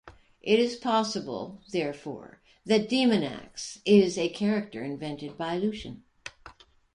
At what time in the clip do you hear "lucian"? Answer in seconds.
5.57-6.03